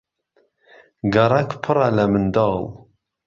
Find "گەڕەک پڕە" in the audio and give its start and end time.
1.13-1.87